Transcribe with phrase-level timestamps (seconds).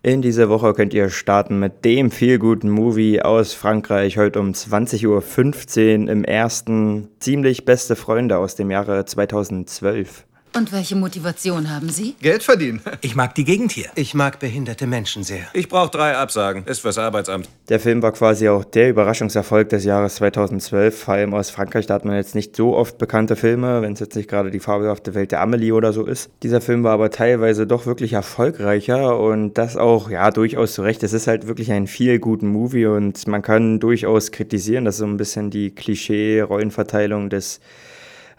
[0.00, 4.52] In dieser Woche könnt ihr starten mit dem viel guten Movie aus Frankreich heute um
[4.52, 10.24] 20.15 Uhr im ersten ziemlich beste Freunde aus dem Jahre 2012.
[10.54, 12.14] Und welche Motivation haben Sie?
[12.20, 12.80] Geld verdienen.
[13.00, 13.86] Ich mag die Gegend hier.
[13.94, 15.46] Ich mag behinderte Menschen sehr.
[15.52, 16.64] Ich brauche drei Absagen.
[16.66, 17.48] Ist fürs Arbeitsamt.
[17.68, 21.04] Der Film war quasi auch der Überraschungserfolg des Jahres 2012.
[21.04, 24.00] Vor allem aus Frankreich, da hat man jetzt nicht so oft bekannte Filme, wenn es
[24.00, 26.30] jetzt nicht gerade die fabelhafte Welt der Amelie oder so ist.
[26.42, 31.02] Dieser Film war aber teilweise doch wirklich erfolgreicher und das auch, ja, durchaus zu Recht.
[31.02, 35.06] Es ist halt wirklich ein viel guten Movie und man kann durchaus kritisieren, dass so
[35.06, 37.60] ein bisschen die Klischee-Rollenverteilung des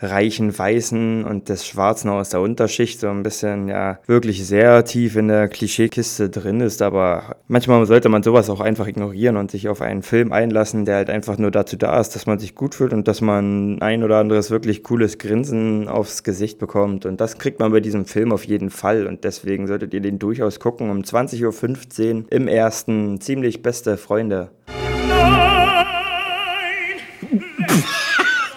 [0.02, 5.16] reichen Weißen und des Schwarzen aus der Unterschicht so ein bisschen, ja, wirklich sehr tief
[5.16, 6.82] in der Klischeekiste drin ist.
[6.82, 10.96] Aber manchmal sollte man sowas auch einfach ignorieren und sich auf einen Film einlassen, der
[10.96, 14.04] halt einfach nur dazu da ist, dass man sich gut fühlt und dass man ein
[14.04, 17.06] oder anderes wirklich cooles Grinsen aufs Gesicht bekommt.
[17.06, 19.08] Und das kriegt man bei diesem Film auf jeden Fall.
[19.08, 20.90] Und deswegen solltet ihr den durchaus gucken.
[20.90, 24.52] Um 20.15 Uhr im ersten ziemlich beste Freunde.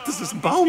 [0.04, 0.68] Das ist ein Baum.